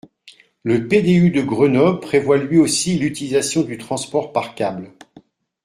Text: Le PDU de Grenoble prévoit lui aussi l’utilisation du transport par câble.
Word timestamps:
Le 0.63 0.87
PDU 0.87 1.29
de 1.29 1.43
Grenoble 1.43 1.99
prévoit 1.99 2.39
lui 2.39 2.57
aussi 2.57 2.97
l’utilisation 2.97 3.61
du 3.61 3.77
transport 3.77 4.31
par 4.33 4.55
câble. 4.55 4.91